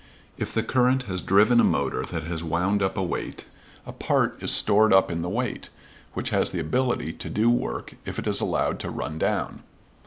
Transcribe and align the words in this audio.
If 0.35 0.51
the 0.51 0.63
current 0.63 1.03
has 1.03 1.21
driven 1.21 1.59
a 1.59 1.63
motor 1.63 2.01
that 2.05 2.23
has 2.23 2.43
wound 2.43 2.81
up 2.81 2.97
a 2.97 3.03
weight, 3.03 3.45
a 3.85 3.91
part 3.91 4.41
is 4.41 4.49
stored 4.49 4.91
up 4.91 5.11
in 5.11 5.21
the 5.21 5.29
weight, 5.29 5.69
which 6.13 6.31
has 6.31 6.49
the 6.49 6.59
ability 6.59 7.13
to 7.13 7.29
do 7.29 7.51
work 7.51 7.93
if 8.03 8.17
it 8.17 8.25
is 8.25 8.41
allowed 8.41 8.79
to 8.79 8.89
run 8.89 9.19
down. 9.19 9.61